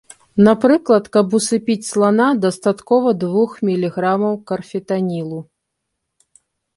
[0.45, 5.39] Напрыклад, каб усыпіць слана, дастаткова двух міліграмаў карфентанілу.